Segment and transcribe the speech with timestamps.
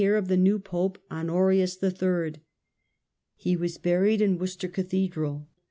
[0.01, 2.41] ^ q£ ^YiQ new pope, Honorius HI.
[3.35, 5.47] He was buried in Worcester Cathedral.